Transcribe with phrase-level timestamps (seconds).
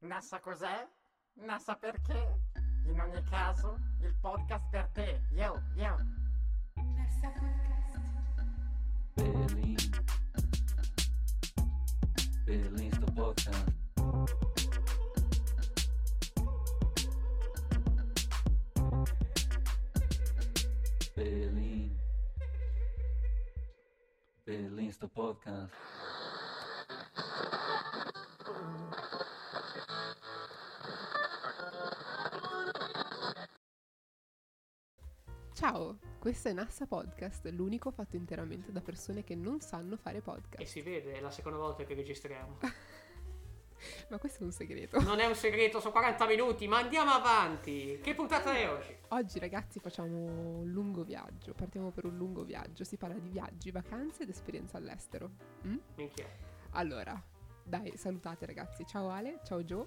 [0.00, 0.88] NASA cos'è?
[1.44, 2.42] NASA perché?
[2.84, 5.22] In ogni caso, il podcast per te.
[5.30, 5.96] Yo, yo.
[6.74, 7.98] NASA Podcast.
[9.14, 9.76] Berlim.
[12.44, 13.74] Berlim sto podcast.
[21.14, 21.98] Berlim.
[24.44, 25.97] Berlim sto podcast.
[35.58, 40.22] Ciao, questo è Nassa Podcast, l'unico fatto interamente da persone che non sanno fare E
[40.22, 40.62] podcast.
[40.62, 42.58] si vede, è la seconda volta che registriamo.
[44.08, 45.00] Ma questo è un segreto.
[45.00, 47.98] Non è un segreto, sono 40 minuti, ma andiamo avanti.
[48.00, 48.96] Che puntata è oggi?
[49.08, 53.72] Oggi ragazzi facciamo un lungo viaggio, partiamo per un lungo viaggio, si parla di viaggi,
[53.72, 55.28] vacanze ed esperienza all'estero.
[55.66, 55.76] Mm?
[55.96, 56.26] Minchia.
[56.70, 57.20] Allora,
[57.64, 58.86] dai, salutate ragazzi.
[58.86, 59.86] Ciao Ale, ciao Joe,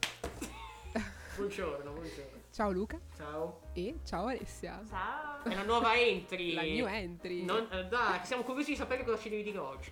[1.35, 2.39] Buongiorno, buongiorno.
[2.51, 3.61] ciao Luca Ciao.
[3.73, 4.83] e ciao Alessia.
[4.87, 5.43] Ciao.
[5.43, 6.53] È la nuova entry.
[6.53, 7.43] La new entry.
[7.43, 9.91] Non, eh, dai, siamo curiosi di sapere cosa ci devi dire oggi.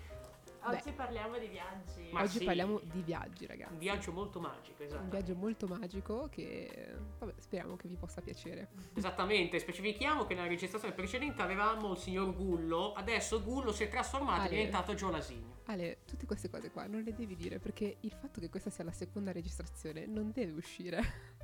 [0.61, 2.09] Oggi parliamo di viaggi.
[2.11, 2.43] Ma Oggi sì.
[2.43, 3.71] parliamo di viaggi ragazzi.
[3.71, 5.09] Un viaggio molto magico, Un esatto.
[5.09, 8.67] viaggio molto magico che, vabbè, speriamo che vi possa piacere.
[8.93, 14.41] Esattamente, specifichiamo che nella registrazione precedente avevamo il signor Gullo, adesso Gullo si è trasformato
[14.41, 14.55] e è Ale.
[14.57, 15.57] diventato Gionasigno.
[15.67, 18.83] Ale, tutte queste cose qua non le devi dire perché il fatto che questa sia
[18.83, 21.37] la seconda registrazione non deve uscire.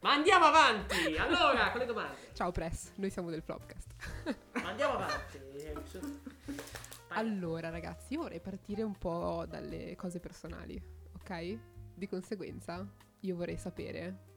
[0.00, 1.16] Ma andiamo avanti!
[1.16, 2.16] Allora, con le domande.
[2.32, 3.94] Ciao Press, noi siamo del Flopcast.
[4.54, 5.38] Ma andiamo avanti.
[7.08, 10.80] Allora ragazzi, io vorrei partire un po' dalle cose personali,
[11.16, 11.58] ok?
[11.94, 12.86] Di conseguenza
[13.20, 14.28] io vorrei sapere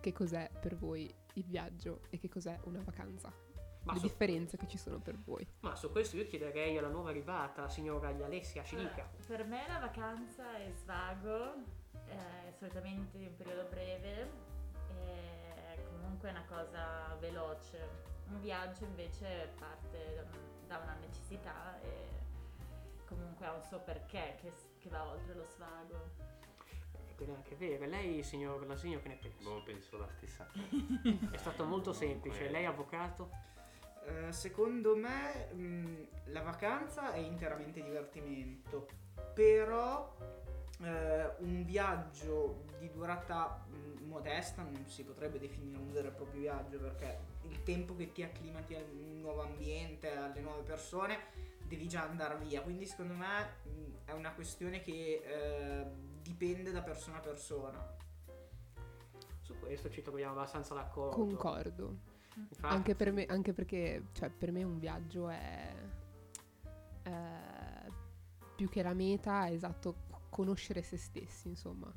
[0.00, 3.30] che cos'è per voi il viaggio e che cos'è una vacanza.
[3.82, 5.46] Ma Le su- differenze che ci sono per voi.
[5.60, 9.08] Ma su questo io chiederei alla nuova arrivata, la signora Alessia, ci dica.
[9.26, 11.54] Per me la vacanza è svago,
[12.06, 14.54] è solitamente di un periodo breve,
[16.16, 18.04] è comunque una cosa veloce.
[18.28, 22.24] Un viaggio invece parte da, un- da una necessità e
[23.06, 26.10] comunque ha un suo perché che, che va oltre lo svago.
[27.14, 27.86] Quello è anche vero.
[27.86, 29.48] Lei, signor Lasigno, che ne pensa?
[29.48, 30.46] Boh, penso la stessa
[31.30, 32.48] È stato molto semplice.
[32.50, 33.30] Lei, avvocato?
[34.06, 38.86] Eh, secondo me mh, la vacanza è interamente divertimento,
[39.34, 40.14] però
[40.82, 46.40] eh, un viaggio di durata mh, modesta non si potrebbe definire un vero e proprio
[46.40, 51.18] viaggio perché il tempo che ti acclimati al nuovo ambiente, alle nuove persone,
[51.66, 52.62] devi già andare via.
[52.62, 55.86] Quindi secondo me mh, è una questione che eh,
[56.22, 57.94] dipende da persona a persona.
[59.40, 61.16] Su questo ci troviamo abbastanza d'accordo.
[61.16, 62.14] Concordo.
[62.36, 65.74] Infatti, Anche, per me, anche perché, cioè, per me un viaggio è
[67.04, 67.10] eh,
[68.56, 69.94] più che la meta, esatto,
[70.36, 71.90] conoscere se stessi, insomma.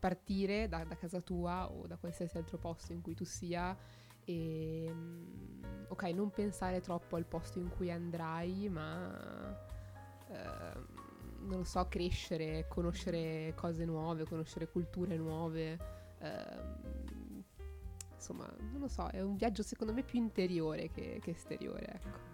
[0.00, 3.76] Partire da, da casa tua o da qualsiasi altro posto in cui tu sia
[4.24, 9.56] e, mm, ok, non pensare troppo al posto in cui andrai, ma
[10.28, 10.86] ehm,
[11.46, 15.78] non lo so, crescere, conoscere cose nuove, conoscere culture nuove.
[16.18, 17.42] ehm,
[18.14, 22.33] insomma, non lo so, è un viaggio secondo me più interiore che, che esteriore, ecco.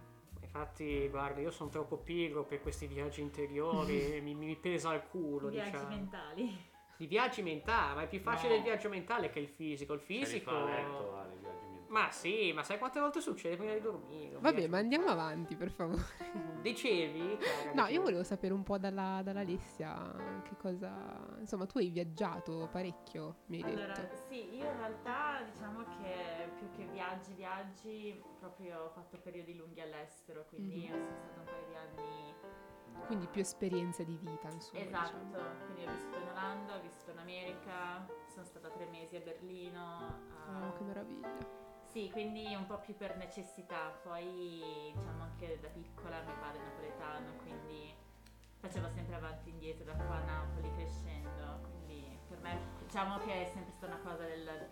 [0.53, 4.21] Infatti, guarda, io sono troppo pigro per questi viaggi interiori.
[4.23, 5.89] mi, mi pesa il culo, Viaggi diciamo.
[5.89, 6.69] mentali.
[6.97, 8.57] Di viaggi mentali, ma è più facile No.
[8.57, 9.95] il viaggio mentale che il fisico.
[9.95, 10.51] Il fisico.
[10.51, 11.60] fa a letto, Ale, i viaggi mentali.
[11.91, 14.37] Ma sì, ma sai quante volte succede prima di dormire?
[14.39, 16.01] Vabbè, ma andiamo avanti, per favore.
[16.63, 17.37] Dicevi?
[17.43, 21.27] cara, No, io volevo sapere un po' dalla, dall'Alessia che cosa...
[21.41, 24.17] Insomma, tu hai viaggiato parecchio, mi hai Allora, detto.
[24.29, 29.81] sì, io in realtà diciamo che più che viaggi, viaggi, proprio ho fatto periodi lunghi
[29.81, 30.93] all'estero, quindi Mhm.
[30.95, 32.35] sono stata un paio di anni
[33.07, 34.81] Quindi più esperienze di vita, insomma.
[34.85, 35.65] Esatto, diciamo.
[35.65, 39.81] quindi ho vissuto in Olanda, ho vissuto in America, sono stata tre mesi a Berlino.
[39.97, 41.59] a- Oh, che meraviglia.
[41.93, 46.65] Sì, quindi un po' più per necessità, poi diciamo anche da piccola mio padre è
[46.65, 47.93] napoletano, quindi
[48.61, 53.45] facevo sempre avanti e indietro da qua a Napoli crescendo, quindi per me diciamo che
[53.47, 54.69] è sempre stata una cosa del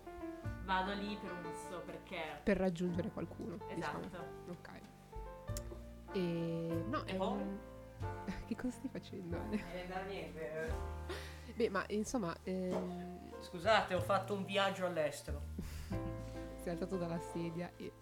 [0.65, 2.41] vado lì per un suo perché.
[2.44, 3.99] Per raggiungere qualcuno, Esatto.
[3.99, 4.25] diciamo.
[4.50, 4.71] Ok.
[6.12, 6.85] E...
[6.88, 7.26] No, è E poi?
[7.32, 7.59] un...
[8.47, 9.64] che cosa stai facendo, Ale?
[9.73, 10.73] Eh, da niente.
[11.56, 15.56] Beh, ma insomma, ehm, Scusate, ho fatto un viaggio all'estero.
[16.60, 17.93] Si è alzato dalla sedia e...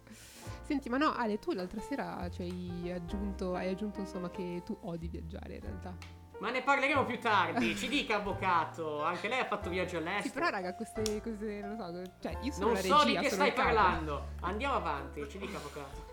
[0.63, 4.77] Senti, ma no, Ale, tu l'altra sera ci hai aggiunto, hai aggiunto insomma che tu
[4.83, 5.95] odi viaggiare in realtà.
[6.39, 7.75] Ma ne parleremo più tardi.
[7.77, 9.03] Ci dica, avvocato.
[9.03, 10.23] Anche lei ha fatto viaggio all'estero.
[10.29, 13.21] Sì, però raga, queste cose, non lo so, cioè io sono non la so regia,
[13.21, 13.67] di che stai il capo.
[13.67, 14.27] parlando.
[14.41, 15.29] Andiamo avanti.
[15.29, 16.05] Ci dica, avvocato.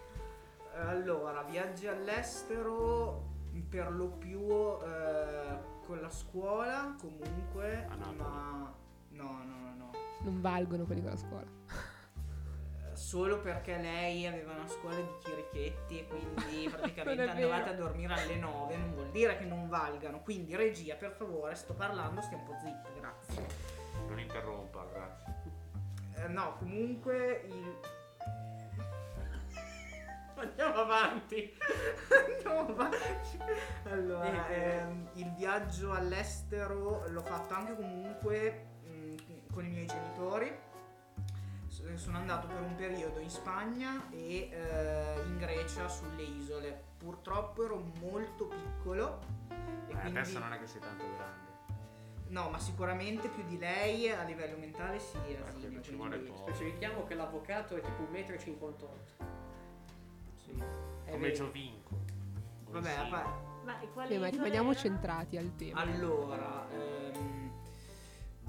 [0.76, 3.32] Allora, viaggi all'estero
[3.70, 8.16] per lo più eh, con la scuola comunque, A Napoli.
[8.18, 8.74] ma
[9.10, 9.44] no,
[9.78, 9.92] no,
[10.22, 11.46] Non valgono quelli con la scuola.
[12.94, 18.36] Solo perché lei aveva una scuola di chirichetti e quindi praticamente andavate a dormire alle
[18.36, 20.22] 9, non vuol dire che non valgano.
[20.22, 23.48] Quindi regia, per favore, sto parlando, stia un po' zitta, grazie.
[24.08, 25.34] Non interrompa, grazie.
[26.16, 27.78] Eh, no, comunque il...
[30.36, 31.54] Andiamo avanti.
[32.28, 33.40] Andiamo avanti.
[33.84, 39.16] Allora, Eh, ehm, il viaggio all'estero l'ho fatto anche comunque mh,
[39.54, 40.72] con i miei genitori.
[41.84, 46.82] S- Sono andato per un periodo in Spagna e eh, in Grecia sulle isole.
[46.98, 49.20] Purtroppo ero molto piccolo.
[49.50, 49.54] E
[49.92, 50.18] Eh, quindi...
[50.20, 51.42] adesso non è che sei tanto grande.
[52.30, 56.48] No, ma sicuramente più di lei a livello mentale sì, Asino, quindi- poco.
[56.48, 58.88] Specifichiamo che l'avvocato è tipo 1,58
[59.20, 59.26] m.
[60.44, 60.64] sì.
[61.12, 61.32] Come.
[61.32, 61.90] Giovinco.
[62.72, 63.00] Vabbè, Sì.
[63.00, 65.80] a parte- Ma quali Beh, rimaniamo centrati al tema.
[65.82, 67.52] Allora, ehm,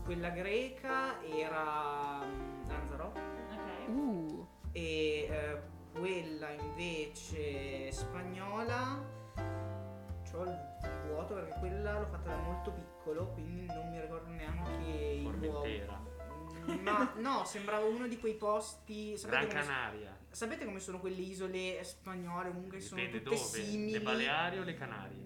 [0.03, 2.21] quella greca era
[4.77, 5.61] e eh,
[5.93, 9.13] quella invece spagnola
[10.29, 10.59] c'ho il
[11.07, 15.47] vuoto perché quella l'ho fatta da molto piccolo, quindi non mi ricordo neanche i luoghi.
[15.47, 16.03] Formentera.
[16.71, 19.17] Mm, Ma no, sembrava uno di quei posti.
[19.17, 20.19] Sapete Gran come, Canaria.
[20.31, 22.51] sapete come sono quelle isole spagnole?
[22.51, 23.47] Comunque sono Dipende tutte dove.
[23.63, 23.93] simili.
[23.93, 25.23] Le Baleari o le Canarie?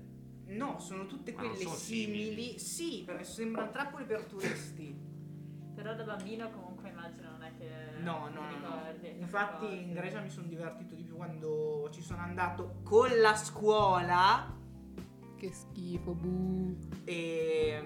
[0.48, 2.58] No, sono tutte Ma quelle sono simili.
[2.58, 4.94] Sì, perché sembrano trappole per turisti.
[5.74, 6.67] Però da bambino comunque
[7.58, 7.66] che
[8.02, 8.80] No, no, no, no.
[8.84, 9.82] ricordi, che Infatti ricordi.
[9.82, 14.54] in Grecia mi sono divertito di più quando ci sono andato con la scuola
[15.36, 16.76] che schifo, buh.
[17.04, 17.80] e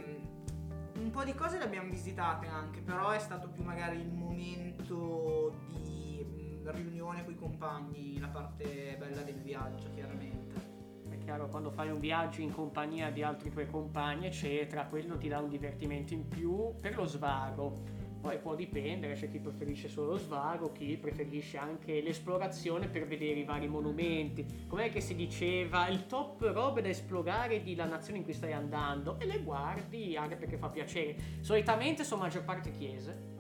[0.97, 4.11] mm, un po' di cose le abbiamo visitate anche, però è stato più magari il
[4.13, 6.25] momento di
[6.65, 10.71] riunione con i compagni, la parte bella del viaggio, chiaramente.
[11.11, 15.29] È chiaro, quando fai un viaggio in compagnia di altri tuoi compagni, eccetera, quello ti
[15.29, 18.01] dà un divertimento in più per lo svago.
[18.23, 23.41] Poi può dipendere, c'è chi preferisce solo lo svago, chi preferisce anche l'esplorazione per vedere
[23.41, 24.47] i vari monumenti.
[24.69, 25.89] Com'è che si diceva?
[25.89, 30.17] Il top robe da esplorare di la nazione in cui stai andando e le guardi
[30.17, 31.17] anche perché fa piacere.
[31.41, 33.31] Solitamente sono maggior parte chiese.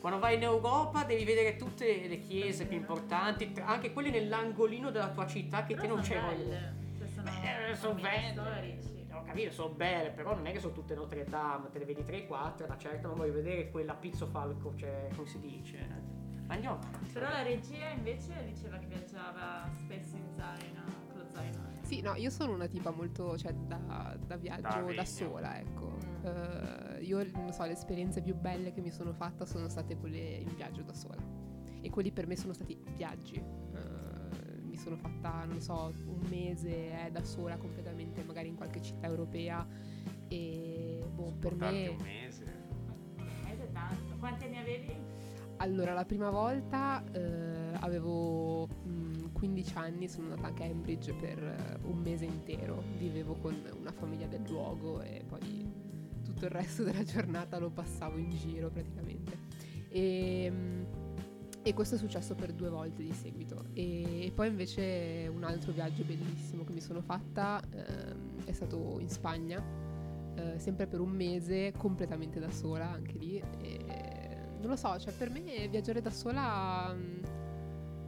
[0.00, 5.08] Quando vai in Europa devi vedere tutte le chiese più importanti, anche quelle nell'angolino della
[5.08, 6.36] tua città che Però te non sono c'erano.
[6.36, 6.74] belle.
[6.98, 8.94] Cioè, sono, Eh, sono belle.
[9.26, 12.64] Capito, sono belle, però non è che sono tutte Notre Dame, te le vedi 3-4,
[12.64, 16.14] una certa non voglio vedere quella pizzo falco, cioè, come si dice.
[16.48, 16.78] Andiamo.
[17.12, 21.74] Però la regia invece diceva che viaggiava spesso in zaino, con lo zaino.
[21.82, 25.96] Sì, no, io sono una tipa molto, cioè, da, da viaggio Da da, sola, ecco.
[26.04, 26.26] Mm.
[26.26, 30.18] Eh, io, non so, le esperienze più belle che mi sono fatta sono state quelle
[30.18, 31.22] in viaggio da sola.
[31.80, 33.40] E quelli per me sono stati viaggi.
[34.86, 39.08] Eh, sono fatta, non so, un mese eh, da sola completamente, magari in qualche città
[39.08, 39.66] europea.
[40.28, 41.88] E, boh, per me...
[41.88, 42.44] un mese.
[43.16, 44.16] Un mese tanto.
[44.18, 44.94] Quanti anni avevi?
[45.58, 51.78] Allora, la prima volta eh, avevo mm, 15 anni, sono andata a Cambridge per eh,
[51.82, 55.84] un mese intero, vivevo con una famiglia del luogo e poi
[56.22, 59.38] tutto il resto della giornata lo passavo in giro praticamente.
[59.88, 60.82] E, mm,
[61.66, 63.64] e questo è successo per due volte di seguito.
[63.72, 69.08] E, poi invece un altro viaggio bellissimo che mi sono fatta ehm, è stato in
[69.08, 69.60] Spagna,
[70.36, 73.42] eh, sempre per un mese, completamente da sola anche lì.
[73.58, 73.84] E,
[74.60, 77.22] non lo so, cioè per me viaggiare da sola mm,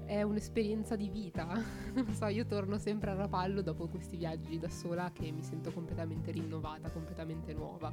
[0.09, 1.47] è un'esperienza di vita.
[1.95, 5.71] non so, io torno sempre a Rapallo dopo questi viaggi da sola che mi sento
[5.71, 7.93] completamente rinnovata, completamente nuova.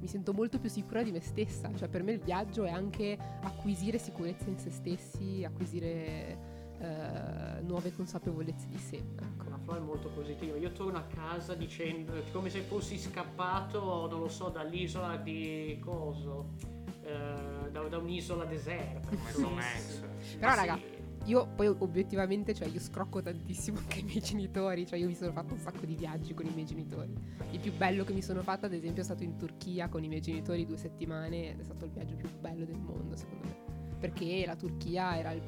[0.00, 3.16] Mi sento molto più sicura di me stessa, cioè per me il viaggio è anche
[3.42, 6.36] acquisire sicurezza in se stessi, acquisire
[6.80, 8.96] eh, nuove consapevolezze di sé.
[8.96, 9.48] Ecco.
[9.48, 10.56] La Flo è molto positiva.
[10.56, 16.80] Io torno a casa dicendo come se fossi scappato, non lo so, dall'isola di Coso.
[17.04, 19.08] eh, da, da un'isola deserta.
[19.08, 20.02] Come Tom Hanks.
[20.38, 20.56] Però, Sì.
[20.56, 20.78] raga,
[21.26, 25.30] Io poi obiettivamente, cioè io scrocco tantissimo anche i miei genitori, cioè io mi sono
[25.30, 27.14] fatto un sacco di viaggi con i miei genitori.
[27.50, 30.08] Il più bello che mi sono fatta ad esempio è stato in Turchia con i
[30.08, 33.96] miei genitori due settimane ed è stato il viaggio più bello del mondo secondo me.
[34.00, 35.42] Perché la Turchia era il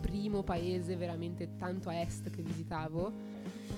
[0.00, 3.12] primo paese veramente tanto a est che visitavo.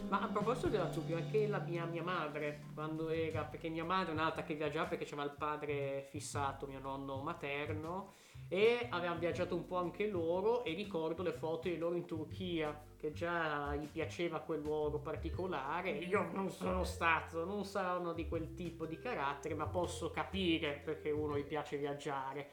[0.08, 4.12] Ma a proposito della Turchia, anche la mia, mia madre, quando era, perché mia madre
[4.12, 8.14] è un'altra che viaggiava perché c'era il padre fissato, mio nonno materno,
[8.48, 12.78] e avevano viaggiato un po' anche loro e ricordo le foto di loro in Turchia,
[12.96, 15.90] che già gli piaceva quel luogo particolare.
[15.90, 21.10] Io non sono stato, non sono di quel tipo di carattere, ma posso capire perché
[21.10, 22.50] uno gli piace viaggiare.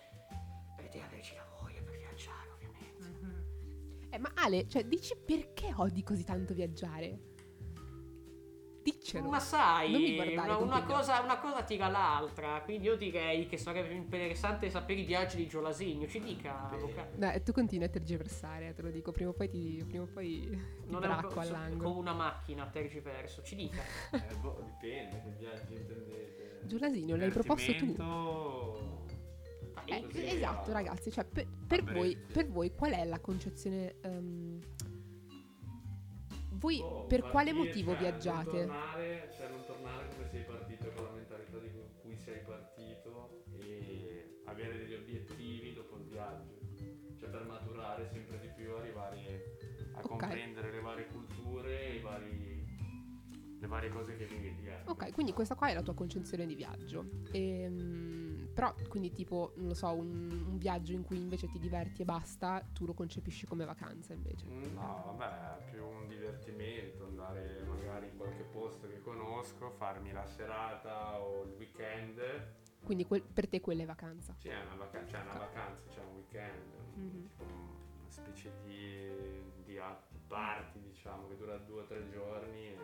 [0.76, 4.10] Vedete, averci la voglia per viaggiare, ovviamente.
[4.10, 7.31] Eh, ma Ale, cioè dici perché odi così tanto viaggiare?
[8.82, 9.30] Diccelo.
[9.30, 12.62] Ma sai, Non mi guardare una, con cosa, una cosa tira l'altra.
[12.62, 16.08] Quindi io direi che sarebbe interessante sapere i viaggi di Gio Lasigno.
[16.08, 16.70] Ci dica.
[17.16, 20.50] Dai, tu continui a tergiversare, te lo dico, prima o poi ti, prima o poi
[20.50, 21.84] ti Non è un all'angolo.
[21.90, 23.42] come una macchina tergiverso.
[23.44, 23.82] Ci dica.
[24.12, 26.60] Eh, boh, dipende che viaggi intendete.
[26.66, 27.96] Giulasinio, l'hai proposto tu.
[29.86, 33.96] Eh, esatto, ragazzi, cioè per, per voi, per voi qual è la concezione...
[34.02, 34.60] ehm,
[36.62, 38.58] voi boh, per quale motivo cioè, viaggiate?
[38.58, 41.70] Non tornare, cioè non tornare come sei partito con la mentalità di
[42.02, 46.60] cui sei partito e avere degli obiettivi dopo il viaggio.
[47.20, 49.44] Cioè per maturare sempre di più, arrivare
[49.94, 50.08] a Ok.
[50.08, 52.66] comprendere le varie culture, i vari,
[53.60, 54.68] le varie cose che vedi.
[54.68, 54.92] ecco.
[54.92, 57.06] Ok, quindi questa qua è la tua concezione di viaggio.
[57.32, 62.02] Ehm, però, quindi tipo, non lo so, un, un viaggio in cui invece ti diverti
[62.02, 64.46] e basta, tu lo concepisci come vacanza invece.
[64.48, 70.12] Mm, No, vabbè, è più un divertimento, andare magari in qualche posto che conosco, farmi
[70.12, 72.20] la serata o il weekend.
[72.84, 74.34] Quindi quel- per te quella è vacanza.
[74.38, 77.22] Sì, è una, vaca- cioè, una vacanza, cioè un weekend, Mhm.
[77.30, 79.80] tipo una specie di, di
[80.28, 82.68] party, diciamo, che dura due o tre giorni.
[82.68, 82.78] E...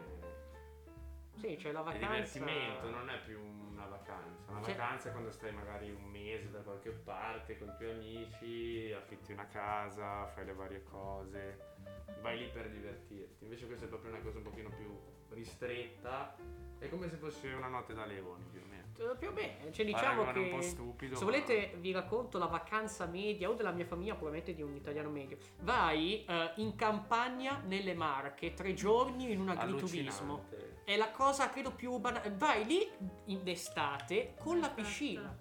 [1.38, 2.08] Sì, c'è la È vacanza.
[2.08, 4.52] divertimento, non è più una vacanza.
[4.52, 7.92] Una Cioè- vacanza è quando stai magari un mese da qualche parte con i tuoi
[7.92, 11.76] amici, affitti una casa, fai le varie cose,
[12.22, 13.44] vai lì per divertirti.
[13.44, 16.36] Invece questa è proprio una cosa un pochino più ristretta,
[16.80, 19.16] è come se fosse una notte da leoni più o meno.
[19.18, 21.16] Più o meno, cioè diciamo Paragone un po' che stupido.
[21.16, 24.76] se ma- volete vi racconto la vacanza media o della mia famiglia, probabilmente di un
[24.76, 25.38] italiano medio.
[25.62, 30.46] Vai eh, in campagna nelle Marche, tre giorni in un agriturismo.
[30.84, 32.32] È la cosa credo più banale.
[32.32, 32.90] Vai lì
[33.26, 35.38] in d'estate con la piscina.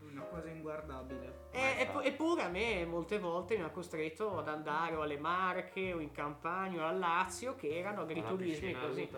[0.00, 1.29] Una cosa inguardabile.
[1.52, 5.92] E, eppu- eppure a me molte volte mi ha costretto ad andare o alle Marche
[5.92, 9.08] o in Campania o al Lazio che erano agriturismi così.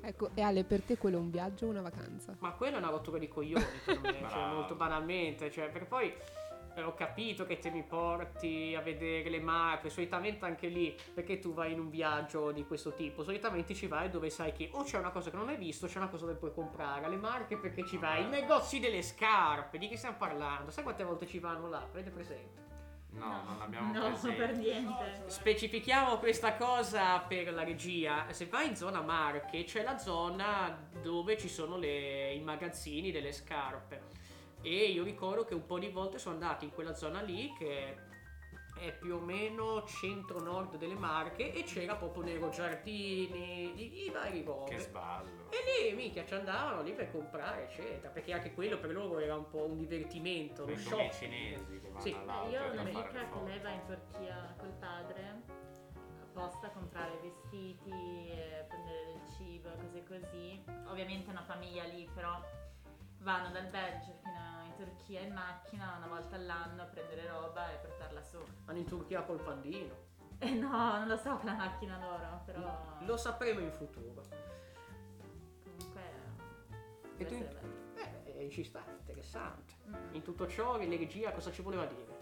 [0.00, 2.34] Ecco, e Ale, per te quello è un viaggio o una vacanza?
[2.38, 6.06] Ma quella è una rottura di coglioni per me, cioè molto banalmente, cioè perché poi
[6.08, 6.45] eh,
[6.84, 11.54] ho capito che te mi porti a vedere le mappe, solitamente anche lì, perché tu
[11.54, 14.98] vai in un viaggio di questo tipo, solitamente ci vai dove sai che o c'è
[14.98, 17.56] una cosa che non hai visto, o c'è una cosa che puoi comprare, alle marche
[17.56, 20.70] perché ci vai, i negozi delle scarpe, di che stiamo parlando?
[20.70, 21.78] Sai quante volte ci vanno là?
[21.82, 22.64] Avete presente?
[23.10, 24.36] No, non abbiamo No, presente.
[24.36, 25.22] per niente.
[25.26, 28.26] Specifichiamo questa cosa per la regia.
[28.32, 33.32] Se vai in zona Marche, c'è la zona dove ci sono le- i magazzini delle
[33.32, 34.24] scarpe.
[34.66, 37.96] E io ricordo che un po' di volte sono andato in quella zona lì, che
[38.76, 44.42] è più o meno centro-nord delle Marche, e c'era proprio Nero Giardini, i, i vari
[44.42, 44.74] robe.
[44.74, 45.50] Che sballo.
[45.50, 48.08] E lì, minchia, ci andavano lì per comprare, eccetera.
[48.08, 51.80] Perché anche quello per loro era un po' un divertimento, uno Come come i cinesi
[51.80, 52.10] che vanno Sì.
[52.10, 55.42] Io ho un'amica che lei va in Turchia col padre
[56.22, 60.60] apposta a comprare vestiti, e prendere del cibo, cose così.
[60.88, 62.42] Ovviamente è una famiglia lì, però
[63.26, 67.76] vanno dal Belgio fino in Turchia in macchina una volta all'anno a prendere roba e
[67.78, 68.38] portarla su.
[68.64, 69.94] Vanno in Turchia col pandino.
[70.38, 70.68] Eh no,
[70.98, 74.22] non lo so con la macchina loro, però Lo sapremo in futuro.
[75.64, 76.02] comunque
[77.16, 77.48] E tu- essere
[77.94, 78.24] bello.
[78.38, 79.72] Eh, ci sta, interessante.
[79.88, 80.14] Mm.
[80.14, 82.15] In tutto ciò, la regia cosa ci voleva dire?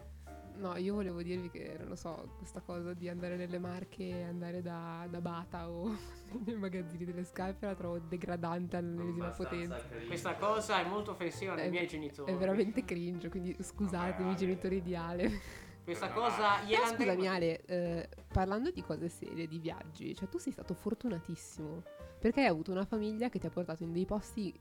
[0.56, 4.22] No, io volevo dirvi che, non lo so, questa cosa di andare nelle marche e
[4.22, 5.90] andare da, da Bata o
[6.46, 9.76] nei magazzini delle scarpe la trovo degradante all'ennesima potenza.
[9.88, 10.06] cringe.
[10.06, 12.32] Questa cosa è molto offensiva ai miei genitori.
[12.32, 14.36] È veramente cringe, quindi scusatemi Vabbè, Ale.
[14.36, 15.40] genitori di Ale.
[15.82, 20.28] Questa cosa gliela Però scusami andremo- Ale, eh, parlando di cose serie, di viaggi, cioè
[20.28, 21.82] tu sei stato fortunatissimo
[22.18, 24.58] perché hai avuto una famiglia che ti ha portato in dei posti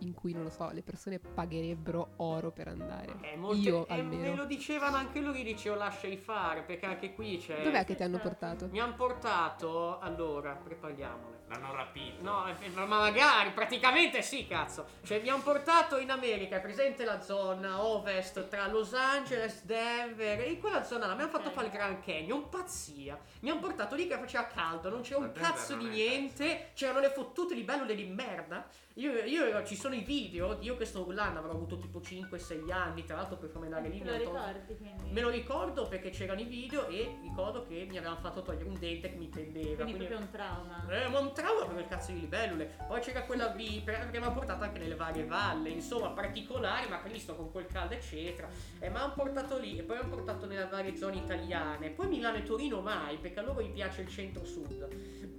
[0.00, 3.16] in cui, non lo so, le persone pagherebbero oro per andare.
[3.22, 4.34] Eh, molte- Io eh, me almeno.
[4.36, 7.62] lo dicevano anche loro, io dicevo lasciai fare, perché anche qui c'è...
[7.62, 8.68] Dov'è che ti hanno portato?
[8.70, 11.34] Mi hanno portato, allora, prepariamole.
[11.48, 12.22] L'hanno rapito.
[12.22, 14.86] No, eh, ma magari, praticamente sì, cazzo.
[15.04, 20.40] Cioè, mi hanno portato in America, è presente la zona ovest tra Los Angeles, Denver,
[20.40, 23.16] e in quella zona là mi hanno fatto fare il Grand Canyon, pazzia.
[23.42, 26.98] Mi hanno portato lì che faceva caldo, non c'era Ma un cazzo di niente, c'erano
[26.98, 28.66] le fottute libellule di merda.
[28.98, 33.04] Io, io ci sono i video, io che sto là, avrò avuto tipo 5-6 anni,
[33.04, 35.10] tra l'altro per farmi andare lì Te mi lo ricordi quindi?
[35.12, 38.78] Me lo ricordo perché c'erano i video e ricordo che mi avevano fatto togliere un
[38.78, 39.82] dente che mi pendeva.
[39.82, 40.86] Quindi quindi- proprio un trauma.
[40.88, 42.74] eh, ma un trauma per quel cazzo di libellule.
[42.88, 47.02] Poi c'era quella vipera che mi ha portato anche nelle varie valle, insomma, particolari, ma
[47.02, 48.48] Cristo con quel caldo, eccetera.
[48.78, 51.90] E mi hanno portato lì, e poi mi hanno portato nelle varie zone italiane.
[51.90, 54.88] Poi Milano e Torino mai, perché a loro gli piace il centro-sud.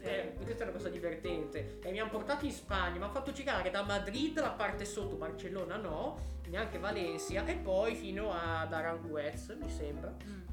[0.07, 1.79] Eh, questa è una cosa divertente.
[1.81, 5.15] E mi hanno portato in Spagna, mi hanno fatto girare da Madrid, la parte sotto,
[5.15, 10.45] Barcellona no, neanche Valencia, e poi fino ad Aranjuez, mi sembra Mm.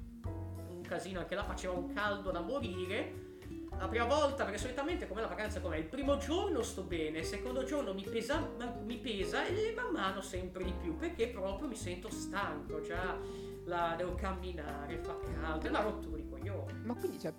[0.77, 3.23] un casino anche là, faceva un caldo da morire.
[3.77, 5.77] La prima volta, perché solitamente come la vacanza com'è?
[5.77, 8.49] Il primo giorno sto bene, il secondo giorno mi pesa,
[8.85, 13.19] mi pesa e man mano sempre di più, perché proprio mi sento stanco, già
[13.65, 16.23] la, devo camminare, fa caldo, è una rottura
[16.85, 17.33] Ma quindi cioè,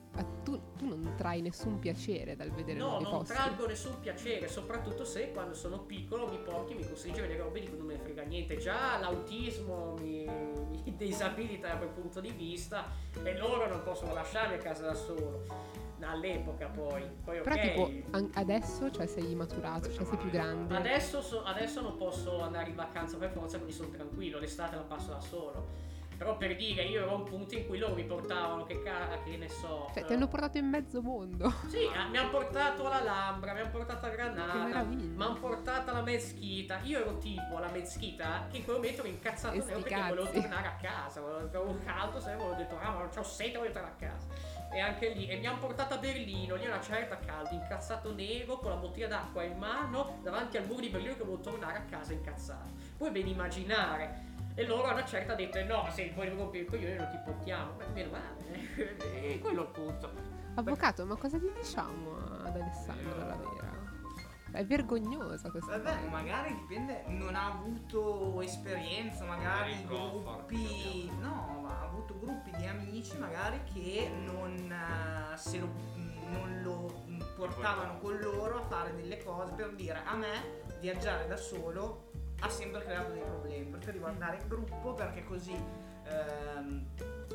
[0.44, 3.34] tu, tu non trai nessun piacere dal vedere No, nuovi non posti?
[3.34, 7.60] traggo nessun piacere, soprattutto se quando sono piccolo mi porti, mi costringi a vedere robe
[7.60, 8.58] di cui non me ne frega niente.
[8.58, 12.88] Già l'autismo mi, mi disabilita da quel punto di vista
[13.24, 15.44] e loro non possono lasciarmi a casa da solo.
[16.02, 17.04] All'epoca poi.
[17.24, 17.62] Poi Però ok.
[17.62, 17.90] tipo
[18.34, 20.76] adesso cioè, sei maturato, cioè sei più grande.
[20.76, 24.82] Adesso, so- adesso non posso andare in vacanza per forza, quindi sono tranquillo, l'estate la
[24.82, 25.68] passo da solo.
[26.18, 29.20] Però per dire, io ero a un punto in cui loro mi portavano, che, ca-
[29.24, 29.90] che ne so.
[29.94, 31.54] Cioè, ti hanno portato in mezzo mondo.
[31.68, 36.02] Sì, eh, mi hanno portato all'Alhambra, mi hanno portato a Granada, mi hanno portato alla
[36.02, 36.80] Meschita.
[36.84, 40.10] Io ero tipo alla Meschita che in quel momento ero incazzato nero perché cazzi.
[40.10, 41.20] volevo tornare a casa.
[41.20, 44.28] Avevo caldo, se avevo detto, ah, ma non c'ho sete, voglio tornare a casa.
[44.72, 48.58] E anche lì, e mi hanno portato a Berlino, lì una certa caldo, incazzato nero,
[48.60, 51.82] con la bottiglia d'acqua in mano, davanti al muro di Berlino che volevo tornare a
[51.90, 52.72] casa incazzato.
[52.98, 54.34] Puoi ben immaginare.
[54.58, 57.18] E loro a una certa hanno detto, no, se vuoi rompere il coglione non ti
[57.26, 57.74] portiamo.
[57.78, 58.44] Ma meno male.
[59.26, 60.12] E quello è il punto.
[60.56, 63.84] Avvocato, ma cosa gli diciamo ad Alessandro la vera?
[64.52, 66.10] È vergognosa questa Vabbè, cosa.
[66.10, 71.12] magari dipende, non ha avuto esperienza, magari gruppi.
[71.20, 75.68] No, ma ha avuto gruppi di amici magari che non eh, se lo,
[76.30, 77.04] non lo
[77.36, 82.05] portavano con loro a fare delle cose per dire a me viaggiare da solo
[82.46, 83.66] ha sempre creato dei problemi.
[83.72, 86.86] Preferivo andare in gruppo perché così ehm,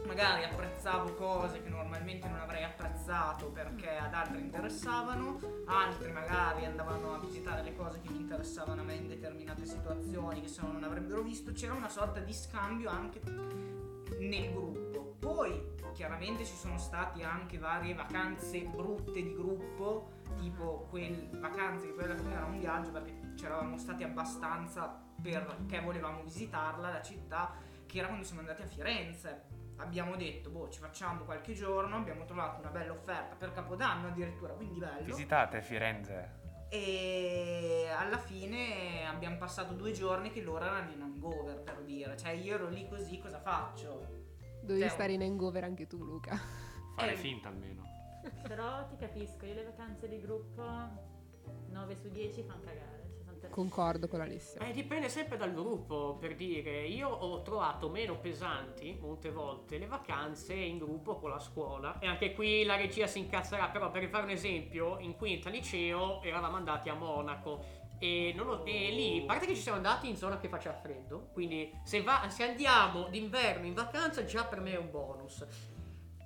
[0.07, 7.14] magari apprezzavo cose che normalmente non avrei apprezzato perché ad altri interessavano, altri magari andavano
[7.14, 10.73] a visitare le cose che mi interessavano a me in determinate situazioni che se no
[10.73, 13.21] non avrebbero visto, c'era una sorta di scambio anche
[14.19, 15.17] nel gruppo.
[15.19, 21.92] Poi chiaramente ci sono stati anche varie vacanze brutte di gruppo, tipo quel vacanze che
[21.92, 27.52] poi alla fine era un viaggio perché c'eravamo stati abbastanza perché volevamo visitarla la città,
[27.85, 29.42] che era quando siamo andati a Firenze.
[29.76, 34.55] Abbiamo detto, boh, ci facciamo qualche giorno, abbiamo trovato una bella offerta per Capodanno addirittura,
[34.55, 35.05] quindi bello.
[35.05, 36.38] Visitate Firenze.
[36.70, 42.31] E alla fine abbiamo passato due giorni che loro erano in hangover per dire, cioè
[42.31, 44.19] io ero lì così, cosa faccio?
[44.70, 44.88] Dovevi Teo.
[44.94, 46.37] stare in hangover anche tu, Luca.
[46.96, 47.16] Fare Eh.
[47.16, 47.83] finta almeno.
[48.46, 50.62] Però ti capisco, io le vacanze di gruppo
[51.70, 52.98] 9 su 10 fanno cagare.
[53.48, 54.61] Concordo con Alessia.
[54.61, 59.87] Eh, dipende sempre dal gruppo, per dire, io ho trovato meno pesanti molte volte le
[59.87, 64.06] vacanze in gruppo con la scuola e anche qui la regia si incazzerà, però per
[64.11, 67.64] fare un esempio, in quinta liceo eravamo andati a Monaco
[68.00, 70.74] e, non lo- e lì, a parte che ci siamo andati in zona che faceva
[70.74, 75.46] freddo, quindi se, va- se andiamo d'inverno in vacanza già per me è un bonus.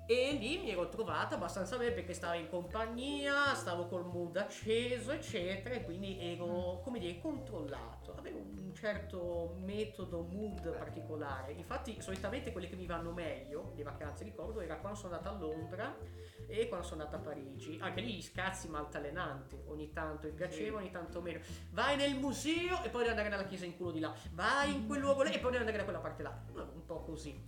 [0.07, 5.11] E lì mi ero trovata abbastanza bene perché stavo in compagnia, stavo col mood acceso,
[5.11, 8.13] eccetera, e quindi ero, come dire, controllato.
[8.15, 11.53] Avevo un certo metodo, mood particolare.
[11.53, 15.39] Infatti, solitamente quelle che mi vanno meglio, le vacanze, ricordo, era quando sono andata a
[15.39, 15.97] Londra
[16.45, 17.79] e quando sono andata a Parigi.
[17.81, 21.39] Anche lì gli scazzi maltalenanti, ogni tanto mi piaceva, ogni tanto meno.
[21.71, 24.13] Vai nel museo e poi devi andare nella chiesa in culo di là.
[24.33, 26.43] Vai in quel luogo lì e poi devi andare da quella parte là.
[26.53, 27.41] Un po' così.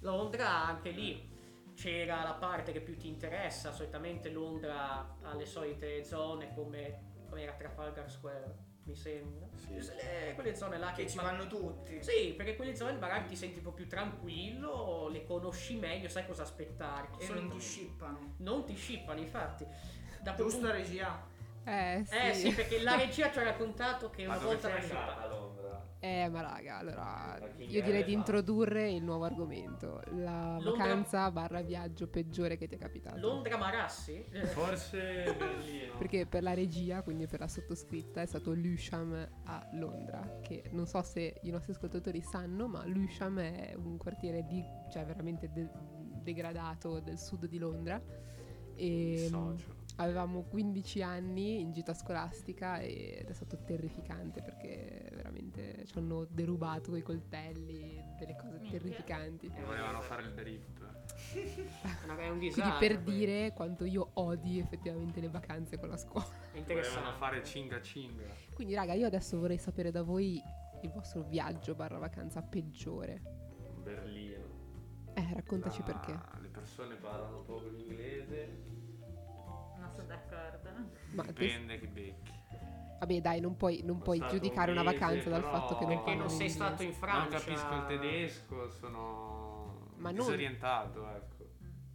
[0.00, 1.30] Londra anche lì
[1.74, 7.42] c'era la parte che più ti interessa, solitamente Londra ha le solite zone come, come
[7.42, 8.54] era Trafalgar Square,
[8.84, 9.46] mi sembra.
[9.56, 9.74] Sì.
[9.74, 12.02] Le- quelle zone là che, Che ci vanno tutti.
[12.02, 16.26] Sì, perché quelle zone magari ti senti un po' più tranquillo, le conosci meglio, sai
[16.26, 17.24] cosa aspettarti.
[17.24, 18.34] Se E non ti scippano.
[18.38, 19.66] non ti scippano, infatti.
[20.20, 21.26] Da Giusto punto- regia?
[21.64, 22.16] Eh sì.
[22.16, 24.82] Eh sì, perché la regia ci ha raccontato che Ma una dove volta sei l'ha
[24.82, 25.28] andata scippata.
[26.04, 31.60] Eh, ma raga, allora io direi di introdurre il nuovo argomento, la Londra- vacanza barra
[31.62, 33.20] viaggio peggiore che ti è capitato.
[33.20, 34.24] Londra Marassi?
[34.46, 35.96] Forse Berlino.
[35.98, 39.12] Perché per la regia, quindi per la sottoscritta, è stato Lewisham
[39.44, 44.44] a Londra, che non so se i nostri ascoltatori sanno, ma Lewisham è un quartiere
[44.44, 44.60] di,
[44.90, 45.70] cioè veramente de-
[46.20, 48.02] degradato del sud di Londra.
[48.74, 49.74] E Socio.
[49.96, 56.90] Avevamo 15 anni in gita scolastica ed è stato terrificante perché veramente ci hanno derubato
[56.90, 58.78] coi coltelli, delle cose Minchia.
[58.78, 59.52] terrificanti.
[59.54, 60.80] E volevano fare il drip.
[61.32, 62.78] è un Quindi disastro.
[62.78, 63.18] per quello.
[63.18, 66.26] dire quanto io odi effettivamente le vacanze con la scuola.
[66.52, 66.98] È interessante.
[67.00, 68.24] Volevano fare cinga cinga.
[68.54, 70.40] Quindi raga, io adesso vorrei sapere da voi
[70.82, 73.20] il vostro viaggio barra vacanza peggiore.
[73.82, 74.60] Berlino.
[75.14, 76.18] Eh, raccontaci La- perché.
[76.40, 78.11] Le persone parlano poco l'inglese.
[81.12, 82.30] Ma Dipende che becchi.
[83.00, 85.96] vabbè dai, non puoi, non puoi giudicare un una mese, vacanza dal fatto che non
[86.02, 86.54] Perché non sei inglese.
[86.54, 87.36] stato in Francia.
[87.36, 91.40] Non capisco il tedesco, sono Ma non- disorientato, ecco.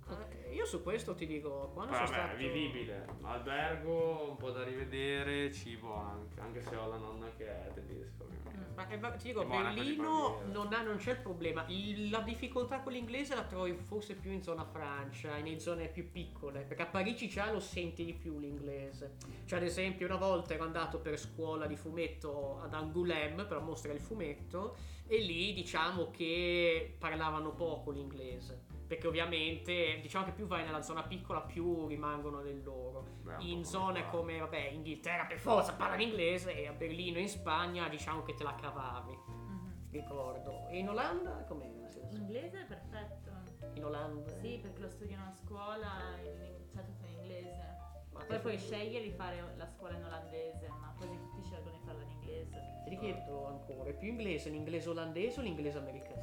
[0.10, 2.36] Eh, io su questo ti dico, quando Vabbè, sono stato...
[2.38, 3.06] vivibile.
[3.22, 6.40] Albergo, un po' da rivedere, cibo anche.
[6.40, 8.74] Anche se ho la nonna che è tedesca, ovviamente.
[8.74, 11.64] Ma, eh, ma ti dico, Berlino non, ha- non c'è il problema.
[11.68, 16.12] Il- la difficoltà con l'inglese la trovi forse più in zona Francia, in zone più
[16.12, 16.62] piccole.
[16.62, 19.16] Perché a Parigi già lo senti di più l'inglese.
[19.46, 23.98] Cioè, ad esempio, una volta ero andato per scuola di fumetto ad Angoulême per mostrare
[23.98, 24.76] il fumetto.
[25.06, 28.77] E lì diciamo che parlavano poco l'inglese.
[28.88, 33.06] Perché ovviamente diciamo che più vai nella zona piccola, più rimangono nel loro
[33.40, 34.10] in zone qua.
[34.12, 38.34] come vabbè Inghilterra per forza parlano inglese e a Berlino e in Spagna diciamo che
[38.34, 39.74] te la cavavi Mhm.
[39.92, 42.24] ricordo e in Olanda com'è la situazione?
[42.24, 43.32] L'inglese è perfetto.
[43.74, 45.88] in Olanda Sì, perché lo studiano a scuola,
[46.24, 47.76] in- c'è tutto in inglese.
[48.14, 51.82] ma Poi puoi scegliere di fare la scuola in olandese, ma quasi tutti scelgono di
[51.86, 52.76] farla in inglese.
[52.86, 56.22] ti richiedo ancora è più inglese l'inglese olandese o l'inglese americano?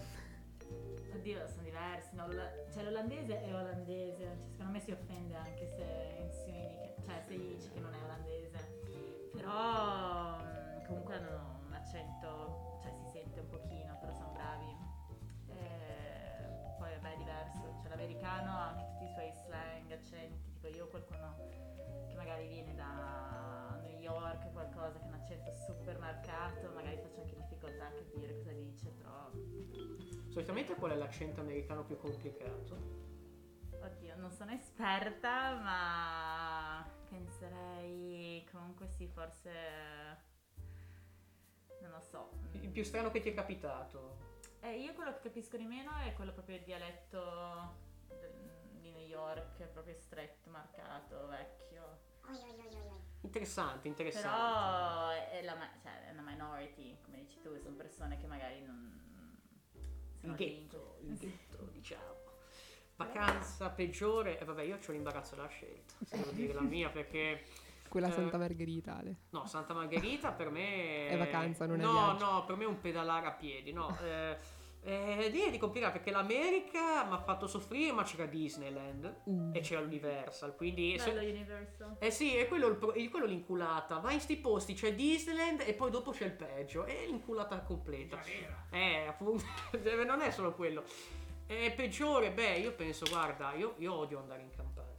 [1.14, 2.14] Oddio, sono diversi.
[2.14, 2.29] no?
[2.72, 4.24] Cioè, l'olandese è olandese.
[4.24, 5.85] Cioè, secondo me si offende anche se
[6.44, 8.59] che- cioè, se gli dici che non è olandese.
[9.33, 14.77] Però mm, comunque hanno un accento, cioè si sente un pochino, però sono bravi.
[15.48, 17.74] E poi vabbè è diverso.
[17.81, 20.50] Cioè, l'americano ha anche tutti i suoi slang, accenti.
[20.53, 21.37] Tipo io ho qualcuno
[22.09, 27.13] che magari viene da New York, qualcosa che ha un accento super marcato, magari faccio
[30.35, 33.03] solitamente qual è l'accento americano più complicato?
[33.81, 39.53] Oddio, non sono esperta, ma penserei comunque sì, forse
[41.81, 42.31] non lo so.
[42.53, 44.16] il più strano che ti è capitato
[44.61, 47.77] Eh, io quello che capisco di meno è quello proprio il dialetto
[48.81, 52.01] di New York, proprio stretto, marcato, vecchio.
[53.20, 58.16] interessante interessante Però è, la, ma- cioè, è una minority, come dici tu, sono persone
[58.16, 59.04] che magari non
[60.25, 62.13] il ghetto il ghetto diciamo
[62.97, 67.43] vacanza peggiore e vabbè io ho l'imbarazzo della scelta se devo dire la mia perché
[67.89, 69.17] Quella Eh, Santa Margherita, Ale.
[69.31, 72.25] No, Santa Margherita per me È vacanza, non è no, viaggio.
[72.25, 73.97] No, per me è un pedalare a piedi, no.
[74.03, 74.37] eh,
[74.85, 79.51] eh, lì è di complicato perché l'America mi ha fatto soffrire, ma c'era Disneyland Uh.
[79.55, 80.94] e c'era l'Universal, quindi...
[80.97, 81.97] Bello se- Universal.
[81.99, 83.99] eh sì, è quello, il quello l'inculata.
[83.99, 86.85] Vai in sti posti, c'è Disneyland e poi dopo c'è il peggio.
[86.85, 88.20] È l'inculata completa.
[88.70, 89.44] Eh, appunto,
[90.07, 90.85] non è solo quello.
[91.47, 94.99] È peggiore, beh, io penso, guarda, io, io odio andare in campagna.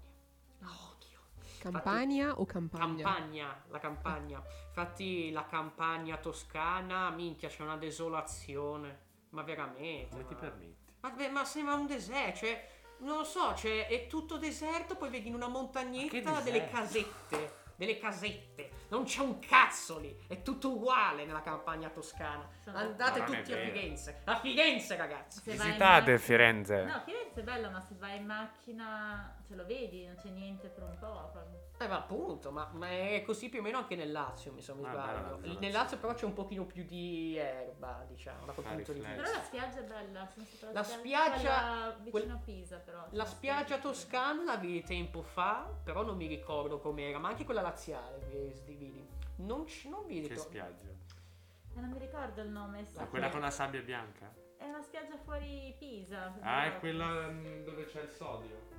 [0.59, 1.19] La odio.
[1.59, 3.03] Campania o campagna?
[3.03, 4.43] Campagna, la campagna.
[4.67, 9.04] Infatti la campagna toscana, minchia, c'è una desolazione.
[9.35, 10.07] Ma veramente.
[10.09, 10.93] Come ti ma- permetti?
[11.01, 12.67] Ma, beh, ma sembra un deserto, cioè,
[12.99, 17.97] non lo so, cioè, è tutto deserto, poi vedi in una montagnetta delle casette, delle
[17.97, 18.71] casette.
[18.89, 22.47] Non c'è un cazzo lì, è tutto uguale nella campagna toscana.
[22.65, 23.71] Andate Ma non è tutti a vero.
[23.71, 25.39] Firenze, a Firenze ragazzi.
[25.41, 26.83] Se vai in Visitate mac- Firenze.
[26.83, 30.67] No, Firenze è bella, ma se vai in macchina, ce lo vedi, non c'è niente
[30.67, 31.29] per un po'.
[31.31, 31.63] proprio.
[31.77, 34.85] Eh, ma appunto, ma, ma è così più o meno anche nel Lazio, mi sono
[34.87, 35.05] Ah, sbaglio.
[35.23, 35.71] bella zona, Nel.
[35.73, 39.15] Lazio però c'è un pochino più di erba, diciamo, da quel Fa punto di vista.
[39.15, 42.97] Però la spiaggia è bella, sono stata alla La spiaggia- quella vicino a Pisa però.
[43.11, 47.43] La Sono spiaggia toscana la vidi tempo fa, però non mi ricordo com'era, ma anche
[47.43, 49.07] quella laziale vi- vi vidi.
[49.37, 50.41] Non, ci- non vi Che ricordo.
[50.43, 50.89] spiaggia?
[50.89, 52.81] Eh, non mi ricordo il nome.
[52.81, 54.33] Ma so quella che- con la sabbia bianca?
[54.57, 56.33] È una spiaggia fuori Pisa.
[56.41, 58.73] Ah, è quella mm, dove c'è il sodio.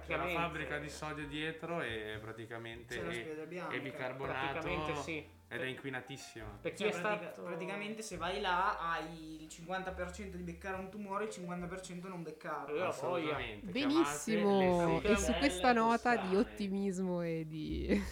[0.00, 0.34] C'è la Praticamente.
[0.40, 3.74] fabbrica di sodio dietro e praticamente C'è la è, spiaggia bianca.
[3.74, 5.24] è bicarbonato sì.
[5.48, 6.58] ed è inquinatissima.
[6.62, 7.42] Per chi Cioè, è pratica- stato...
[7.46, 12.22] praticamente se vai là hai il 50% di beccare un tumore e il 50% non
[12.22, 12.76] beccarlo.
[12.76, 12.82] Eh.
[12.86, 13.66] Assolutamente.
[13.70, 18.02] Benissimo, e su questa nota di ottimismo e di...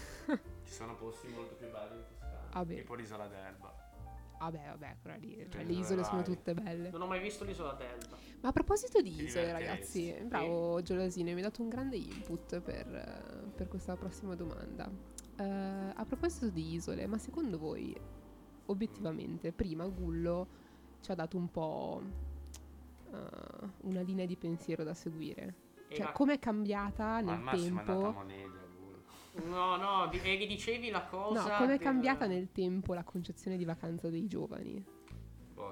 [0.65, 2.49] Ci sono posti molto più belli in Toscana.
[2.53, 2.75] Vabbè.
[2.77, 3.70] Tipo l'isola d'Elba.
[4.41, 6.89] Vabbè, vabbè, quella lì, cioè, le isole dove sono tutte belle.
[6.89, 8.17] Non ho mai visto l'isola d'Elba.
[8.41, 12.61] Ma a proposito di Ti isole, ragazzi, bravo Gelasino, mi hai dato un grande input
[12.61, 14.91] per, eh, per questa prossima domanda.
[15.37, 17.95] Eh, a proposito di isole, ma secondo voi,
[18.67, 20.49] obiettivamente, prima Gullo
[21.01, 22.03] ci ha dato un po'
[23.13, 25.55] eh, una linea di pensiero da seguire?
[25.91, 27.85] Cioè, Era- com'è cambiata Ma al nel massimo è
[29.33, 31.57] No, no, di- e dicevi la No, cosa...
[31.57, 34.85] com'è del- cambiata nel tempo la concezione di vacanza dei giovani?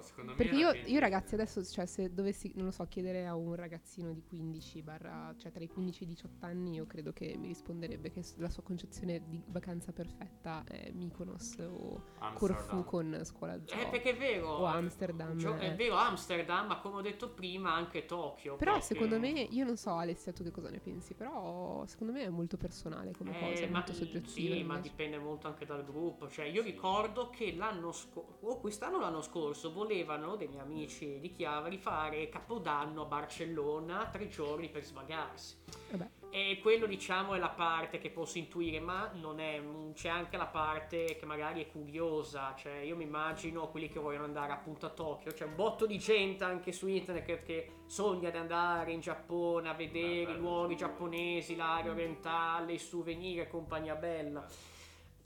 [0.03, 3.35] Secondo me Perché io, io ragazzi adesso, cioè se dovessi, non lo so, chiedere a
[3.35, 7.13] un ragazzino di 15 barra, cioè tra i 15 e i 18 anni, io credo
[7.13, 12.03] che mi risponderebbe che la sua concezione di vacanza perfetta è Mykonos o
[12.35, 12.85] Corfù Amsterdam.
[12.85, 13.89] con scuola Eh, zoo.
[13.91, 14.49] perché è vero.
[14.49, 15.75] O Amsterdam, Gio- È eh.
[15.75, 18.57] vero Amsterdam, ma come ho detto prima anche Tokyo.
[18.57, 18.95] Però proprio.
[18.97, 22.29] secondo me, io non so Alessia tu che cosa ne pensi, però secondo me è
[22.29, 24.55] molto personale come Eh, cosa, è ma- molto soggettiva.
[24.55, 26.29] Sì, ma dipende molto anche dal gruppo.
[26.29, 30.61] Cioè, io ricordo che l'anno scorso, o quest'anno o l'anno scorso, volevo volevano, dei miei
[30.61, 35.57] amici di Chiavari, fare Capodanno a Barcellona, tre giorni per svagarsi.
[35.91, 36.09] Vabbè.
[36.31, 40.37] E quello diciamo è la parte che posso intuire, ma non è, mm, c'è anche
[40.37, 44.85] la parte che magari è curiosa, cioè io mi immagino quelli che vogliono andare appunto
[44.85, 48.93] a Tokyo, c'è un botto di gente anche su internet che, che sogna di andare
[48.93, 54.47] in Giappone a vedere i luoghi giapponesi, l'area orientale, i souvenir e compagnia bella.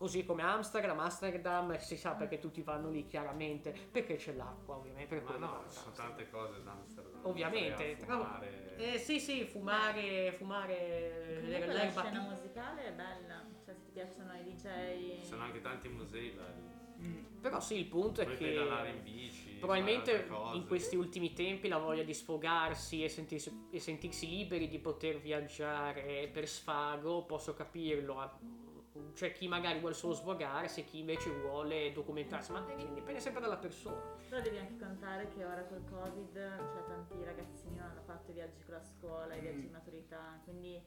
[0.02, 5.14] Così come Amsterdam, Amsterdam si sa perché tutti vanno lì chiaramente, perché c'è l'acqua ovviamente.
[5.14, 7.20] Per Ma no, ci ad sono tante cose da Amsterdam.
[7.22, 8.74] Ovviamente, fumare.
[8.78, 13.90] Eh sì sì, fumare, fumare Comunque la l'erba scena musicale è bella, cioè se ti
[13.92, 15.20] piacciono i DJ...
[15.20, 17.06] Ci sono anche tanti musei belli.
[17.06, 17.40] Mm.
[17.40, 19.56] Però sì, il punto è Puoi che pedalare in bici.
[19.60, 24.80] probabilmente in questi ultimi tempi la voglia di sfogarsi e sentirsi, e sentirsi liberi di
[24.80, 28.70] poter viaggiare per sfago, posso capirlo.
[29.14, 33.57] C'è chi magari vuole solo sfogarsi e chi invece vuole documentarsi, ma dipende sempre dalla
[33.57, 34.00] persona.
[34.28, 38.35] Però devi anche contare che ora col Covid, cioè tanti ragazzini non hanno fatto i
[38.35, 40.83] viaggi con la scuola, i viaggi di maturità, quindi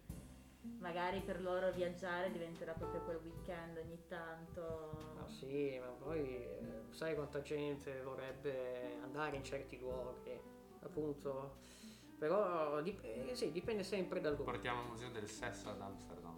[0.80, 4.98] magari per loro viaggiare diventerà proprio quel weekend ogni tanto.
[5.15, 10.39] Ma sì, ma poi eh, sai quanta gente vorrebbe andare in certi luoghi,
[10.82, 11.58] appunto.
[12.18, 14.52] Però dip- eh, sì, dipende sempre dal luogo.
[14.52, 16.34] Portiamo il museo del sesso ad Amsterdam.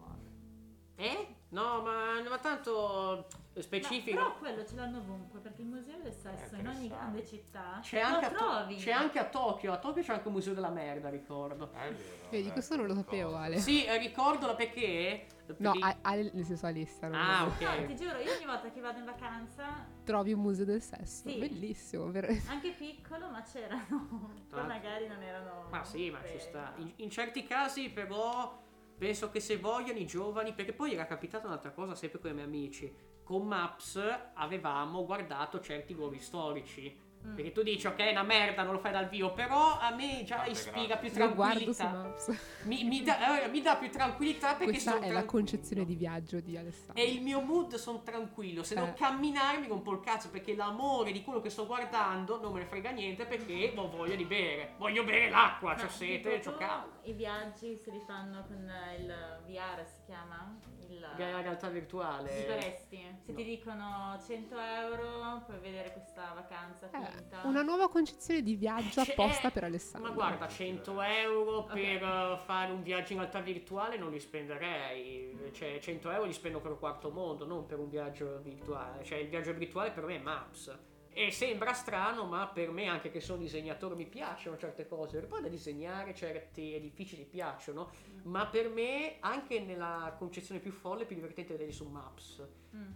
[0.95, 1.35] Eh?
[1.49, 4.17] No, ma, ma tanto Ma, specifico.
[4.17, 8.01] però quello ce l'hanno ovunque perché il museo del sesso in ogni grande città C'è
[8.01, 8.75] lo anche, a To- trovi.
[8.75, 11.71] c'è anche a Tokyo, a Tokyo c'è anche un museo della merda, ricordo.
[11.73, 12.27] Eh, È vero.
[12.29, 13.35] Vedi, eh, questo non lo sapevo.
[13.37, 13.59] Ale.
[13.59, 15.25] Sì, eh, ricordo perché...
[15.59, 17.07] No, Ale, nel senso Alessia.
[17.07, 17.61] non Ah, ok.
[17.61, 21.29] No, ti giuro, io ogni volta che vado in vacanza, Trovi un museo del sesso.
[21.29, 21.37] Sì.
[21.37, 22.11] Bellissimo.
[22.11, 24.35] vero- anche piccolo, ma c'erano.
[24.49, 25.67] Poi magari non erano.
[25.69, 26.73] Ma sì, ma ci sta.
[26.75, 28.65] In, in certi casi però
[28.97, 32.33] penso che se vogliono i giovani, perché poi era capitata un'altra cosa sempre con i
[32.33, 32.93] miei amici,
[33.27, 33.99] con Maps
[34.35, 37.05] avevamo guardato certi luoghi storici.
[37.25, 37.33] Mm.
[37.35, 40.23] Perché tu dici, ok, è una merda, non lo fai dal vivo, però a me
[40.23, 40.97] già Tante ispira grazie.
[41.09, 41.89] più tranquillità.
[41.89, 42.39] Maps.
[42.63, 45.31] Mi, mi dà, eh, mi dà più tranquillità perché Questa sono è la tranquillo.
[45.43, 47.03] concezione di viaggio di Alessandro.
[47.03, 48.93] E il mio mood sono tranquillo, se non Eh.
[48.93, 52.65] camminare mi rompo il cazzo perché l'amore di quello che sto guardando non me ne
[52.65, 54.75] frega niente perché ho voglia di bere.
[54.77, 56.99] Voglio bere l'acqua, c'ho di sete, c'ho proprio caldo.
[57.01, 60.55] I viaggi se li fanno con il VR, si chiama?
[60.89, 62.29] Il La realtà virtuale.
[62.29, 62.97] Ci faresti?
[63.25, 63.37] Se No.
[63.37, 67.41] ti dicono 100 euro puoi vedere questa vacanza Eh, finta.
[67.45, 70.09] una nuova concezione di viaggio C'è- apposta per Alessandro.
[70.09, 71.73] Ma guarda, 100 euro Ok.
[71.73, 75.51] per eh, fare un viaggio in realtà virtuale non li spenderei.
[75.53, 79.03] Cioè, 100 euro li spendo per il quarto mondo, non per un viaggio virtuale.
[79.03, 80.77] Cioè, il viaggio virtuale per me è Maps.
[81.19, 85.13] E sembra strano, ma per me, anche che sono disegnatore, mi piacciono certe cose.
[85.13, 87.89] Perché poi da disegnare certi edifici mi piacciono.
[88.25, 92.47] Ma per me, anche nella concezione più folle, è più divertente vederli su Maps.
[92.75, 92.91] Mm.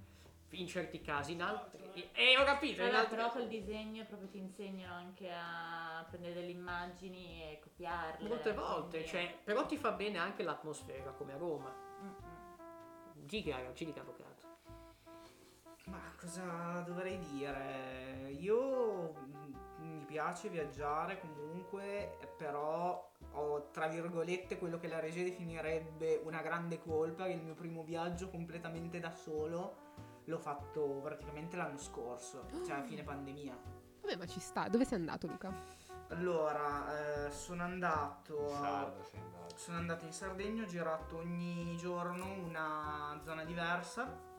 [0.51, 1.81] In certi casi, in altri.
[2.13, 3.15] E ho capito, in Vabbè, altri.
[3.15, 8.27] però col disegno proprio ti insegnano anche a prendere delle immagini e copiarle.
[8.27, 11.73] Molte volte, quindi- cioè, però ti fa bene anche l'atmosfera, come a Roma.
[12.03, 13.25] Mm, mm.
[13.25, 14.30] Giga, ci dica avvocato.
[15.85, 18.29] Ma cosa dovrei dire?
[18.39, 26.21] Io mm, mi piace viaggiare comunque, però ho tra virgolette quello che la regia definirebbe
[26.23, 29.89] una grande colpa, che il mio primo viaggio completamente da solo
[30.25, 33.57] l'ho fatto praticamente l'anno scorso, cioè a fine pandemia.
[34.01, 34.67] Vabbè, ma ci sta.
[34.67, 35.53] Dove sei andato, Luca?
[36.09, 38.59] Allora, eh, sono andato a...
[38.59, 39.57] Sardo sei andato.
[39.57, 44.29] Sono andato in Sardegna, ho girato ogni giorno una zona diversa,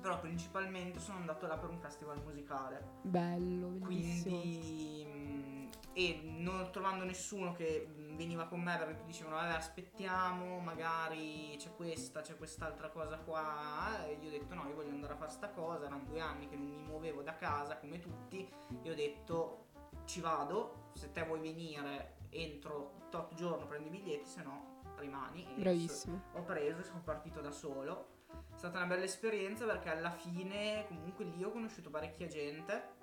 [0.00, 2.98] però principalmente sono andato là per un festival musicale.
[3.02, 4.40] Bello, bellissimo.
[4.40, 11.74] Quindi, e non trovando nessuno che veniva con me perché dicevano, vabbè, aspettiamo, magari c'è
[11.74, 14.04] questa, c'è quest'altra cosa qua.
[14.06, 15.86] E io ho detto, no, io voglio andare a fare sta cosa.
[15.86, 18.48] Erano due anni che non mi muovevo da casa come tutti.
[18.82, 19.68] E ho detto,
[20.04, 20.90] ci vado.
[20.94, 25.46] Se te vuoi venire entro tot giorno prendi i biglietti, se no rimani.
[25.56, 26.22] Bravissimo.
[26.34, 28.14] ho preso e sono partito da solo.
[28.54, 32.94] È stata una bella esperienza perché alla fine comunque lì ho conosciuto parecchia gente,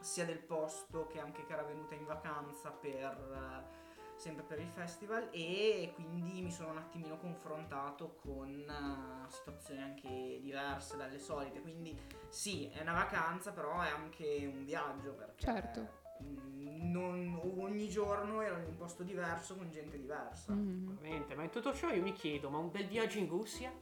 [0.00, 3.82] sia del posto che anche che era venuta in vacanza per eh,
[4.16, 10.38] sempre per il festival e quindi mi sono un attimino confrontato con eh, situazioni anche
[10.42, 11.60] diverse dalle solite.
[11.62, 11.98] Quindi
[12.28, 15.88] sì, è una vacanza, però è anche un viaggio perché Certo.
[16.22, 20.52] mm, non- ogni giorno ero in un posto diverso con gente diversa.
[20.52, 20.98] Mhm.
[21.00, 23.72] Veramente, ma in tutto ciò io mi chiedo, ma un bel viaggio in Russia?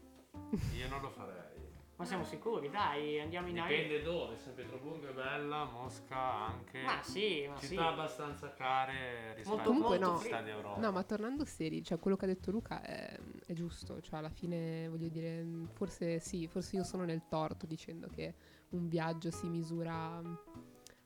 [0.76, 1.50] Io non lo farei.
[1.96, 2.68] Ma siamo sicuri?
[2.68, 3.82] Dai, andiamo in aereo.
[3.82, 6.82] Dipende dove, San Pietroburgo è bella, Mosca anche.
[6.82, 7.68] Ma sì, ma sì.
[7.68, 10.06] Città abbastanza care rispetto Comunque a no.
[10.14, 10.80] tutte le città d'Europa.
[10.80, 13.16] No, ma tornando seri, cioè quello che ha detto Luca è,
[13.46, 18.08] è giusto, cioè alla fine voglio dire, forse sì, forse io sono nel torto dicendo
[18.08, 18.34] che
[18.70, 20.20] un viaggio si misura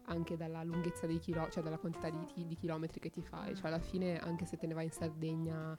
[0.04, 3.54] anche dalla lunghezza dei chilometri, cioè dalla quantità di, di chilometri che ti fai.
[3.54, 5.76] Cioè alla fine anche se te ne vai in Sardegna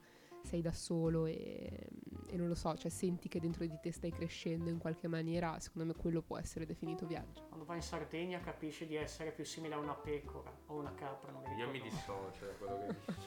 [0.48, 1.88] sei da solo e,
[2.26, 5.60] e non lo so, cioè senti che dentro di te stai crescendo in qualche maniera,
[5.60, 7.44] secondo me quello può essere definito viaggio.
[7.48, 11.30] Quando vai in Sardegna capisci di essere più simile a una pecora o una capra.
[11.32, 11.88] Non Io mi ricordo.
[12.30, 13.26] dissocio da quello che dici.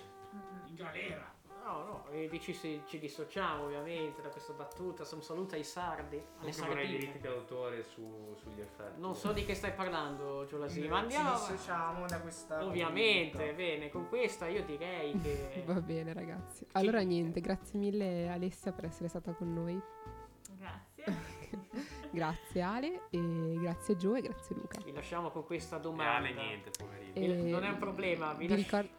[0.70, 1.40] In galera.
[1.64, 5.04] No, no, e dici se ci dissociamo ovviamente da questa battuta.
[5.14, 6.86] Un saluto ai sardi, alle sardine.
[6.88, 9.00] diritti d'autore su- sugli effetti.
[9.00, 11.32] Non so di che stai parlando, Giolasi, ma Ci andiamo.
[11.32, 12.66] dissociamo da questa.
[12.66, 13.56] Ovviamente, condotta.
[13.58, 15.64] bene, con questa io direi che...
[15.66, 16.66] Va bene ragazzi.
[16.74, 19.80] Allora niente, grazie mille Alessia per essere stata con noi.
[20.58, 21.40] Grazie.
[22.12, 24.80] Grazie Ale, e grazie Gio e grazie Luca.
[24.84, 26.16] Vi lasciamo con questa E domanda.
[26.16, 27.14] Ale niente, poverino.
[27.16, 28.90] Eh, non è un problema, vi vi lasci- ricor-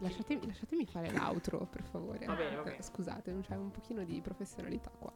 [0.00, 2.24] lasciatemi, lasciatemi fare l'outro, per favore.
[2.26, 2.76] Va bene, va bene.
[2.78, 5.12] Eh, Scusate, non c'è un pochino di professionalità qua.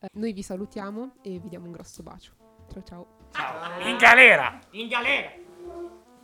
[0.00, 2.32] Eh, noi vi salutiamo e vi diamo un grosso bacio.
[2.72, 3.06] Ciao ciao.
[3.32, 3.80] Ciao.
[3.88, 4.58] In galera!
[4.70, 5.30] In galera!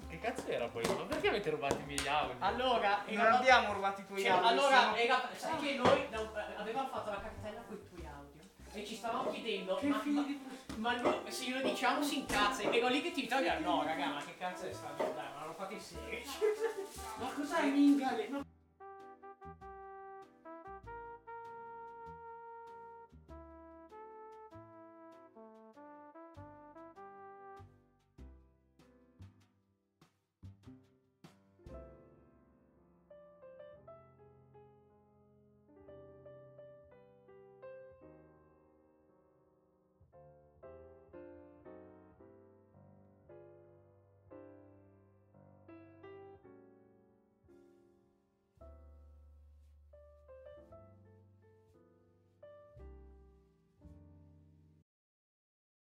[0.09, 0.83] Che cazzo era poi?
[0.87, 2.37] Ma perché avete rubato i miei audio?
[2.39, 6.07] Allora, Non eravamo- abbiamo rubato i tuoi Cioè, audio, allora, siamo- era- sai che noi
[6.11, 9.87] da- eh, avevamo fatto la cartella con i tuoi audio e ci stavamo chiedendo, Che
[9.87, 10.41] ma, figli
[10.77, 13.83] ma, ma no, se glielo diciamo si incazza, e ero lì che ti dire, no
[13.83, 15.03] raga, ma che cazzo è stato?
[15.65, 16.21] Ma l'hanno fatto in serio.
[17.19, 18.54] ma cos'è in galera?